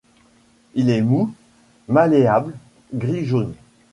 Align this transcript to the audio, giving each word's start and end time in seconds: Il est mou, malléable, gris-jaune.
Il 0.73 0.89
est 0.89 1.03
mou, 1.03 1.31
malléable, 1.87 2.55
gris-jaune. 2.91 3.53